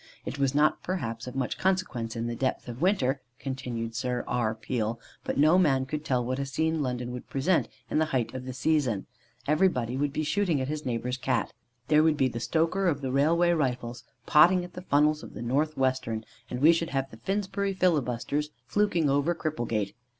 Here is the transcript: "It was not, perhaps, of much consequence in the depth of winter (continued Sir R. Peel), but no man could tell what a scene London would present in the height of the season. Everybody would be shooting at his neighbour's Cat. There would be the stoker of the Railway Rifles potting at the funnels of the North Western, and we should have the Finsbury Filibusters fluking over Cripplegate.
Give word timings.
"It 0.25 0.39
was 0.39 0.55
not, 0.55 0.81
perhaps, 0.81 1.27
of 1.27 1.35
much 1.35 1.59
consequence 1.59 2.15
in 2.15 2.25
the 2.25 2.35
depth 2.35 2.67
of 2.67 2.81
winter 2.81 3.21
(continued 3.37 3.93
Sir 3.93 4.23
R. 4.27 4.55
Peel), 4.55 4.99
but 5.23 5.37
no 5.37 5.59
man 5.59 5.85
could 5.85 6.03
tell 6.03 6.25
what 6.25 6.39
a 6.39 6.45
scene 6.47 6.81
London 6.81 7.11
would 7.11 7.29
present 7.29 7.67
in 7.87 7.99
the 7.99 8.05
height 8.05 8.33
of 8.33 8.45
the 8.45 8.51
season. 8.53 9.05
Everybody 9.47 9.97
would 9.97 10.11
be 10.11 10.23
shooting 10.23 10.59
at 10.59 10.69
his 10.69 10.87
neighbour's 10.87 11.17
Cat. 11.17 11.53
There 11.87 12.01
would 12.01 12.17
be 12.17 12.27
the 12.27 12.39
stoker 12.39 12.87
of 12.87 13.01
the 13.01 13.11
Railway 13.11 13.51
Rifles 13.51 14.03
potting 14.25 14.65
at 14.65 14.73
the 14.73 14.81
funnels 14.81 15.21
of 15.21 15.35
the 15.35 15.41
North 15.43 15.77
Western, 15.77 16.25
and 16.49 16.61
we 16.61 16.73
should 16.73 16.89
have 16.89 17.11
the 17.11 17.17
Finsbury 17.17 17.75
Filibusters 17.75 18.49
fluking 18.71 19.07
over 19.07 19.35
Cripplegate. 19.35 19.93